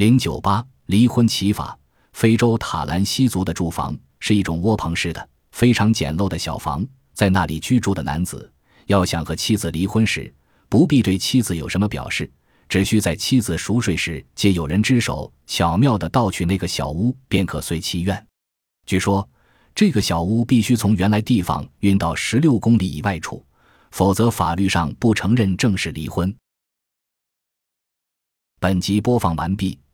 [0.00, 1.78] 零九八离婚起法。
[2.14, 8.50] 非洲塔兰西族的住房是一种窝棚式的、非常简陋的小房，在那里居住的男子
[8.86, 10.32] 要想和妻子离婚时，
[10.70, 12.32] 不必对妻子有什么表示，
[12.66, 18.26] 只需在妻子熟睡时，借有人之手巧妙地盗取那个小屋，便可随其愿。
[18.86, 19.28] 据说，
[19.74, 23.44] 这个小屋必须从原来地方运到十六公里以外处，
[23.90, 26.34] 否则法律上不承认正式离婚。
[28.58, 29.78] 本集播放完毕，